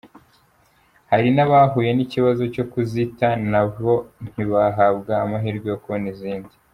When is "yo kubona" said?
5.71-6.07